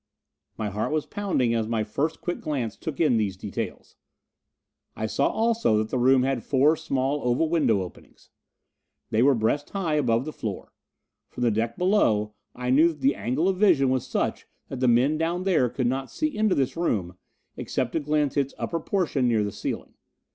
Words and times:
My 0.57 0.69
heart 0.71 0.91
was 0.91 1.05
pounding 1.05 1.53
as 1.53 1.67
my 1.67 1.83
first 1.83 2.21
quick 2.21 2.41
glance 2.41 2.75
took 2.75 2.99
in 2.99 3.17
these 3.17 3.37
details. 3.37 3.97
I 4.95 5.05
saw 5.05 5.27
also 5.27 5.77
that 5.77 5.89
the 5.91 5.99
room 5.99 6.23
had 6.23 6.43
four 6.43 6.75
small 6.75 7.21
oval 7.23 7.49
window 7.49 7.83
openings. 7.83 8.31
They 9.11 9.21
were 9.21 9.35
breast 9.35 9.69
high 9.69 9.93
above 9.93 10.25
the 10.25 10.33
floor; 10.33 10.73
from 11.29 11.43
the 11.43 11.51
deck 11.51 11.77
below 11.77 12.33
I 12.55 12.71
knew 12.71 12.87
that 12.87 13.01
the 13.01 13.13
angle 13.15 13.47
of 13.47 13.57
vision 13.57 13.91
was 13.91 14.07
such 14.07 14.47
that 14.69 14.79
the 14.79 14.87
men 14.87 15.19
down 15.19 15.43
there 15.43 15.69
could 15.69 15.85
not 15.85 16.09
see 16.09 16.35
into 16.35 16.55
this 16.55 16.75
room 16.75 17.15
except 17.55 17.91
to 17.91 17.99
glimpse 17.99 18.35
its 18.37 18.55
upper 18.57 18.79
portion 18.79 19.27
near 19.27 19.43
the 19.43 19.51
ceiling. 19.51 19.93